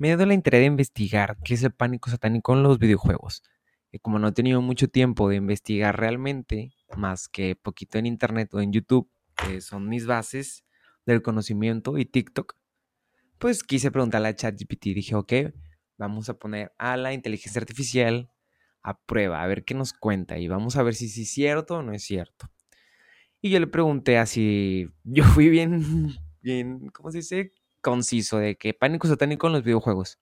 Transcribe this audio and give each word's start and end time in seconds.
Me 0.00 0.16
dio 0.16 0.24
la 0.24 0.32
interés 0.32 0.60
de 0.60 0.64
investigar 0.64 1.36
qué 1.44 1.52
es 1.52 1.62
el 1.62 1.72
pánico 1.72 2.08
satánico 2.08 2.54
en 2.54 2.62
los 2.62 2.78
videojuegos. 2.78 3.42
Y 3.92 3.98
como 3.98 4.18
no 4.18 4.28
he 4.28 4.32
tenido 4.32 4.62
mucho 4.62 4.88
tiempo 4.88 5.28
de 5.28 5.36
investigar 5.36 6.00
realmente, 6.00 6.72
más 6.96 7.28
que 7.28 7.54
poquito 7.54 7.98
en 7.98 8.06
internet 8.06 8.48
o 8.54 8.62
en 8.62 8.72
YouTube, 8.72 9.10
que 9.36 9.60
son 9.60 9.90
mis 9.90 10.06
bases 10.06 10.64
del 11.04 11.20
conocimiento 11.20 11.98
y 11.98 12.06
TikTok, 12.06 12.54
pues 13.36 13.62
quise 13.62 13.90
preguntarle 13.90 14.28
a 14.28 14.34
ChatGPT. 14.34 14.84
Dije, 14.84 15.16
ok, 15.16 15.32
vamos 15.98 16.30
a 16.30 16.38
poner 16.38 16.72
a 16.78 16.96
la 16.96 17.12
inteligencia 17.12 17.60
artificial 17.60 18.30
a 18.82 18.98
prueba, 18.98 19.42
a 19.42 19.46
ver 19.46 19.66
qué 19.66 19.74
nos 19.74 19.92
cuenta 19.92 20.38
y 20.38 20.48
vamos 20.48 20.76
a 20.76 20.82
ver 20.82 20.94
si 20.94 21.08
es 21.08 21.30
cierto 21.30 21.76
o 21.76 21.82
no 21.82 21.92
es 21.92 22.04
cierto. 22.04 22.50
Y 23.42 23.50
yo 23.50 23.60
le 23.60 23.66
pregunté 23.66 24.16
así, 24.16 24.88
yo 25.04 25.24
fui 25.24 25.50
bien, 25.50 26.16
bien, 26.40 26.88
¿cómo 26.88 27.10
se 27.10 27.18
dice? 27.18 27.52
Conciso 27.80 28.38
de 28.38 28.56
que 28.56 28.74
pánico 28.74 29.08
satánico 29.08 29.46
en 29.46 29.54
los 29.54 29.62
videojuegos. 29.62 30.18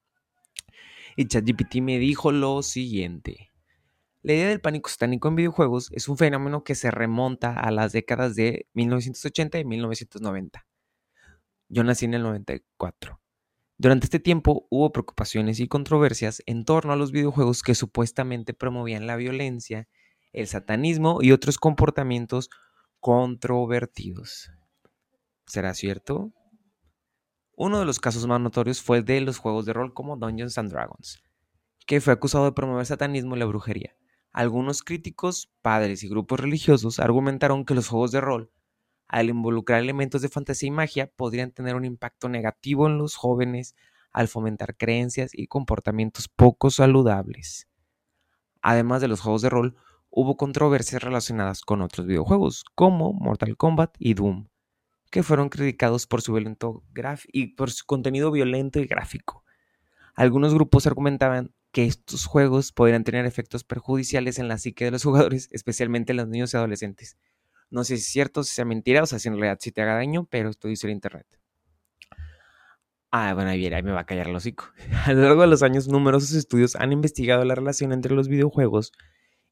Y 1.16 1.26
ChatGPT 1.26 1.76
me 1.76 1.98
dijo 1.98 2.30
lo 2.30 2.62
siguiente. 2.62 3.50
La 4.22 4.34
idea 4.34 4.48
del 4.48 4.60
pánico 4.60 4.90
satánico 4.90 5.28
en 5.28 5.36
videojuegos 5.36 5.90
es 5.92 6.08
un 6.08 6.18
fenómeno 6.18 6.64
que 6.64 6.74
se 6.74 6.90
remonta 6.90 7.54
a 7.54 7.70
las 7.70 7.92
décadas 7.92 8.34
de 8.34 8.68
1980 8.74 9.58
y 9.58 9.64
1990. 9.64 10.66
Yo 11.68 11.84
nací 11.84 12.04
en 12.04 12.14
el 12.14 12.22
94. 12.22 13.20
Durante 13.76 14.06
este 14.06 14.18
tiempo 14.18 14.66
hubo 14.70 14.90
preocupaciones 14.90 15.60
y 15.60 15.68
controversias 15.68 16.42
en 16.46 16.64
torno 16.64 16.92
a 16.92 16.96
los 16.96 17.12
videojuegos 17.12 17.62
que 17.62 17.74
supuestamente 17.74 18.54
promovían 18.54 19.06
la 19.06 19.16
violencia, 19.16 19.88
el 20.32 20.48
satanismo 20.48 21.18
y 21.22 21.32
otros 21.32 21.58
comportamientos 21.58 22.50
controvertidos. 23.00 24.50
¿Será 25.46 25.74
cierto? 25.74 26.32
Uno 27.60 27.80
de 27.80 27.84
los 27.84 27.98
casos 27.98 28.26
más 28.26 28.40
notorios 28.40 28.80
fue 28.80 28.98
el 28.98 29.04
de 29.04 29.20
los 29.20 29.38
juegos 29.38 29.66
de 29.66 29.72
rol 29.72 29.92
como 29.92 30.16
Dungeons 30.16 30.58
and 30.58 30.70
Dragons, 30.70 31.22
que 31.86 32.00
fue 32.00 32.12
acusado 32.12 32.44
de 32.44 32.52
promover 32.52 32.86
satanismo 32.86 33.34
y 33.34 33.40
la 33.40 33.46
brujería. 33.46 33.96
Algunos 34.32 34.84
críticos, 34.84 35.50
padres 35.60 36.04
y 36.04 36.08
grupos 36.08 36.38
religiosos 36.38 37.00
argumentaron 37.00 37.64
que 37.64 37.74
los 37.74 37.88
juegos 37.88 38.12
de 38.12 38.20
rol 38.20 38.52
al 39.08 39.30
involucrar 39.30 39.80
elementos 39.80 40.20
de 40.20 40.28
fantasía 40.28 40.68
y 40.68 40.70
magia, 40.70 41.10
podrían 41.16 41.50
tener 41.50 41.74
un 41.74 41.86
impacto 41.86 42.28
negativo 42.28 42.86
en 42.86 42.98
los 42.98 43.16
jóvenes 43.16 43.74
al 44.12 44.28
fomentar 44.28 44.76
creencias 44.76 45.30
y 45.32 45.46
comportamientos 45.46 46.28
poco 46.28 46.70
saludables. 46.70 47.68
Además 48.60 49.00
de 49.00 49.08
los 49.08 49.20
juegos 49.20 49.42
de 49.42 49.48
rol, 49.48 49.76
hubo 50.10 50.36
controversias 50.36 51.02
relacionadas 51.02 51.62
con 51.62 51.80
otros 51.80 52.06
videojuegos, 52.06 52.64
como 52.74 53.14
Mortal 53.14 53.56
Kombat 53.56 53.94
y 53.98 54.14
Doom, 54.14 54.48
que 55.10 55.22
fueron 55.22 55.48
criticados 55.48 56.06
por 56.06 56.22
su, 56.22 56.32
violento 56.32 56.84
y 57.32 57.48
por 57.54 57.70
su 57.70 57.84
contenido 57.86 58.30
violento 58.30 58.80
y 58.80 58.86
gráfico. 58.86 59.44
Algunos 60.14 60.54
grupos 60.54 60.86
argumentaban 60.86 61.54
que 61.72 61.84
estos 61.84 62.26
juegos 62.26 62.72
podrían 62.72 63.04
tener 63.04 63.24
efectos 63.26 63.64
perjudiciales 63.64 64.38
en 64.38 64.48
la 64.48 64.58
psique 64.58 64.84
de 64.84 64.90
los 64.90 65.04
jugadores, 65.04 65.48
especialmente 65.52 66.12
en 66.12 66.18
los 66.18 66.28
niños 66.28 66.52
y 66.52 66.56
adolescentes, 66.56 67.16
no 67.70 67.84
sé 67.84 67.96
si 67.96 68.02
es 68.02 68.08
cierto, 68.08 68.42
si 68.44 68.54
sea 68.54 68.64
mentira, 68.64 69.02
o 69.02 69.06
sea, 69.06 69.18
si 69.18 69.28
en 69.28 69.34
realidad 69.34 69.58
sí 69.60 69.72
te 69.72 69.82
haga 69.82 69.94
daño, 69.94 70.26
pero 70.30 70.48
esto 70.48 70.68
dice 70.68 70.86
el 70.86 70.92
internet. 70.92 71.26
Ah, 73.10 73.32
bueno, 73.34 73.50
ahí, 73.50 73.58
viene, 73.58 73.76
ahí 73.76 73.82
me 73.82 73.92
va 73.92 74.00
a 74.00 74.06
callar 74.06 74.28
el 74.28 74.36
hocico. 74.36 74.70
A 75.06 75.12
lo 75.12 75.22
largo 75.22 75.42
de 75.42 75.48
los 75.48 75.62
años, 75.62 75.88
numerosos 75.88 76.32
estudios 76.32 76.76
han 76.76 76.92
investigado 76.92 77.44
la 77.44 77.54
relación 77.54 77.92
entre 77.92 78.14
los 78.14 78.28
videojuegos 78.28 78.92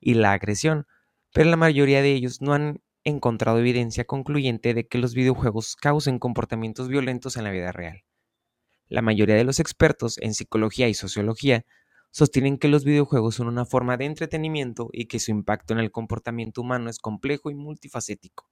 y 0.01 0.15
la 0.15 0.33
agresión, 0.33 0.87
pero 1.33 1.49
la 1.51 1.57
mayoría 1.57 2.03
de 2.03 2.13
ellos 2.13 2.41
no 2.41 2.55
han 2.55 2.81
encontrado 3.07 3.59
evidencia 3.61 4.05
concluyente 4.05 4.75
de 4.75 4.87
que 4.87 4.99
los 4.99 5.15
videojuegos 5.15 5.77
causen 5.77 6.19
comportamientos 6.19 6.89
violentos 6.89 7.37
en 7.37 7.45
la 7.45 7.53
vida 7.53 7.71
real. 7.71 8.03
La 8.89 9.01
mayoría 9.01 9.37
de 9.37 9.45
los 9.45 9.61
expertos 9.61 10.19
en 10.19 10.35
psicología 10.35 10.89
y 10.89 10.95
sociología 10.95 11.65
sostienen 12.11 12.59
que 12.59 12.69
los 12.69 12.85
videojuegos 12.85 13.37
son 13.37 13.47
una 13.47 13.65
forma 13.65 13.97
de 13.97 14.07
entretenimiento 14.07 14.89
y 14.93 15.07
que 15.07 15.21
su 15.21 15.31
impacto 15.31 15.73
en 15.73 15.81
el 15.81 15.93
comportamiento 15.93 16.61
humano 16.61 16.91
es 16.91 16.99
complejo 16.99 17.51
y 17.51 17.55
multifacético, 17.55 18.51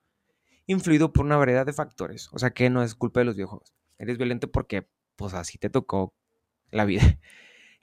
influido 0.67 1.13
por 1.13 1.25
una 1.25 1.37
variedad 1.37 1.67
de 1.67 1.73
factores. 1.73 2.29
O 2.33 2.39
sea 2.39 2.51
que 2.51 2.71
no 2.71 2.83
es 2.83 2.95
culpa 2.95 3.21
de 3.21 3.27
los 3.27 3.35
videojuegos. 3.35 3.75
Eres 3.99 4.19
violento 4.19 4.51
porque, 4.51 4.87
pues 5.17 5.35
así 5.35 5.59
te 5.59 5.71
tocó 5.71 6.15
la 6.71 6.85
vida. 6.85 7.03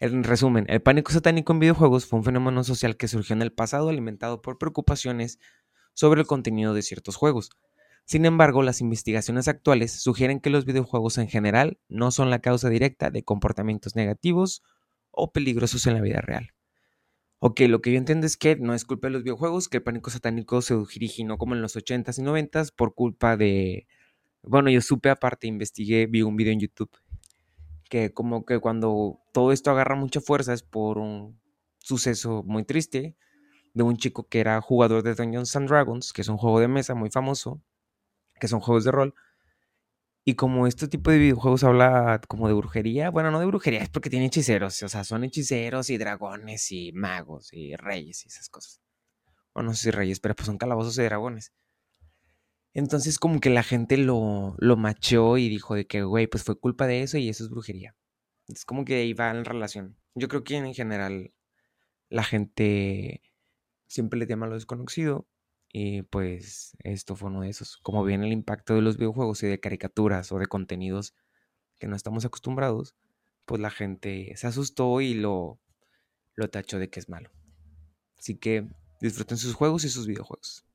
En 0.03 0.23
resumen, 0.23 0.65
el 0.67 0.81
pánico 0.81 1.11
satánico 1.11 1.53
en 1.53 1.59
videojuegos 1.59 2.07
fue 2.07 2.17
un 2.17 2.25
fenómeno 2.25 2.63
social 2.63 2.97
que 2.97 3.07
surgió 3.07 3.35
en 3.35 3.43
el 3.43 3.53
pasado 3.53 3.87
alimentado 3.87 4.41
por 4.41 4.57
preocupaciones 4.57 5.37
sobre 5.93 6.21
el 6.21 6.27
contenido 6.27 6.73
de 6.73 6.81
ciertos 6.81 7.15
juegos. 7.15 7.51
Sin 8.05 8.25
embargo, 8.25 8.63
las 8.63 8.81
investigaciones 8.81 9.47
actuales 9.47 9.91
sugieren 9.91 10.39
que 10.39 10.49
los 10.49 10.65
videojuegos 10.65 11.17
en 11.17 11.29
general 11.29 11.79
no 11.87 12.11
son 12.11 12.29
la 12.29 12.39
causa 12.39 12.69
directa 12.69 13.09
de 13.09 13.23
comportamientos 13.23 13.95
negativos 13.95 14.63
o 15.11 15.31
peligrosos 15.31 15.87
en 15.87 15.93
la 15.93 16.01
vida 16.01 16.21
real. 16.21 16.51
Ok, 17.39 17.61
lo 17.61 17.81
que 17.81 17.91
yo 17.91 17.97
entiendo 17.97 18.27
es 18.27 18.37
que 18.37 18.55
no 18.55 18.73
es 18.73 18.85
culpa 18.85 19.07
de 19.07 19.13
los 19.13 19.23
videojuegos, 19.23 19.67
que 19.67 19.77
el 19.77 19.83
pánico 19.83 20.09
satánico 20.09 20.61
se 20.61 20.75
originó 20.75 21.37
como 21.37 21.55
en 21.55 21.61
los 21.61 21.75
80s 21.75 22.19
y 22.19 22.21
90s 22.21 22.73
por 22.75 22.93
culpa 22.93 23.35
de... 23.35 23.87
Bueno, 24.43 24.69
yo 24.69 24.81
supe 24.81 25.09
aparte, 25.09 25.47
investigué, 25.47 26.05
vi 26.07 26.21
un 26.21 26.35
video 26.35 26.53
en 26.53 26.59
YouTube, 26.59 26.91
que 27.89 28.13
como 28.13 28.45
que 28.45 28.59
cuando 28.59 29.19
todo 29.33 29.51
esto 29.51 29.71
agarra 29.71 29.95
mucha 29.95 30.21
fuerza 30.21 30.53
es 30.53 30.63
por 30.63 30.97
un 30.97 31.39
suceso 31.79 32.43
muy 32.43 32.63
triste 32.63 33.15
de 33.73 33.83
un 33.83 33.97
chico 33.97 34.27
que 34.27 34.39
era 34.39 34.61
jugador 34.61 35.03
de 35.03 35.15
Dungeons 35.15 35.55
and 35.55 35.69
Dragons, 35.69 36.13
que 36.13 36.21
es 36.21 36.27
un 36.27 36.37
juego 36.37 36.59
de 36.59 36.67
mesa 36.67 36.95
muy 36.95 37.09
famoso, 37.09 37.61
que 38.39 38.47
son 38.47 38.59
juegos 38.59 38.83
de 38.83 38.91
rol, 38.91 39.15
y 40.23 40.35
como 40.35 40.67
este 40.67 40.87
tipo 40.87 41.09
de 41.09 41.17
videojuegos 41.17 41.63
habla 41.63 42.21
como 42.27 42.47
de 42.47 42.53
brujería, 42.53 43.09
bueno, 43.09 43.31
no 43.31 43.39
de 43.39 43.47
brujería, 43.47 43.81
es 43.81 43.89
porque 43.89 44.09
tiene 44.09 44.27
hechiceros, 44.27 44.81
o 44.83 44.89
sea, 44.89 45.03
son 45.03 45.23
hechiceros 45.23 45.89
y 45.89 45.97
dragones 45.97 46.71
y 46.71 46.91
magos 46.91 47.51
y 47.53 47.75
reyes 47.75 48.25
y 48.25 48.27
esas 48.27 48.49
cosas. 48.49 48.81
Bueno, 49.53 49.69
no 49.69 49.75
sé 49.75 49.85
si 49.85 49.91
reyes, 49.91 50.19
pero 50.19 50.35
pues 50.35 50.45
son 50.45 50.57
calabozos 50.57 50.97
y 50.99 51.03
dragones. 51.03 51.51
Entonces 52.73 53.19
como 53.19 53.39
que 53.39 53.49
la 53.49 53.63
gente 53.63 53.97
lo, 53.97 54.55
lo 54.59 54.77
y 55.37 55.49
dijo 55.49 55.75
de 55.75 55.87
que, 55.87 56.03
güey, 56.03 56.27
pues 56.27 56.43
fue 56.43 56.59
culpa 56.59 56.87
de 56.87 57.01
eso 57.03 57.17
y 57.17 57.27
eso 57.27 57.43
es 57.43 57.49
brujería. 57.49 57.95
Es 58.47 58.63
como 58.65 58.85
que 58.85 58.95
ahí 58.95 59.13
va 59.13 59.31
en 59.31 59.43
relación. 59.43 59.97
Yo 60.15 60.27
creo 60.27 60.43
que 60.43 60.55
en 60.57 60.73
general 60.73 61.33
la 62.09 62.23
gente 62.23 63.21
siempre 63.91 64.17
le 64.17 64.25
llama 64.25 64.45
a 64.45 64.49
lo 64.49 64.55
desconocido 64.55 65.27
y 65.73 66.03
pues 66.03 66.77
esto 66.79 67.15
fue 67.15 67.29
uno 67.29 67.41
de 67.41 67.49
esos. 67.49 67.77
Como 67.77 68.03
viene 68.03 68.25
el 68.25 68.33
impacto 68.33 68.75
de 68.75 68.81
los 68.81 68.97
videojuegos 68.97 69.43
y 69.43 69.47
de 69.47 69.59
caricaturas 69.59 70.31
o 70.31 70.39
de 70.39 70.47
contenidos 70.47 71.13
que 71.77 71.87
no 71.87 71.95
estamos 71.95 72.23
acostumbrados, 72.23 72.95
pues 73.45 73.61
la 73.61 73.69
gente 73.69 74.33
se 74.37 74.47
asustó 74.47 75.01
y 75.01 75.13
lo, 75.13 75.59
lo 76.35 76.49
tachó 76.49 76.79
de 76.79 76.89
que 76.89 76.99
es 76.99 77.09
malo. 77.09 77.31
Así 78.17 78.37
que 78.37 78.67
disfruten 79.01 79.37
sus 79.37 79.55
juegos 79.55 79.83
y 79.83 79.89
sus 79.89 80.07
videojuegos. 80.07 80.65